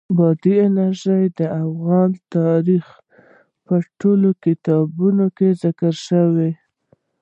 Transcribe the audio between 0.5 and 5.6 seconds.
انرژي د افغان تاریخ په ټولو کتابونو کې